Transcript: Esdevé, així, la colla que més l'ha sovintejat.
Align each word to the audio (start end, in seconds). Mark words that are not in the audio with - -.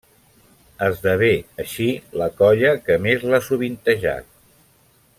Esdevé, 0.85 1.29
així, 1.65 1.87
la 2.23 2.29
colla 2.41 2.73
que 2.89 2.99
més 3.07 3.29
l'ha 3.33 3.41
sovintejat. 3.51 4.31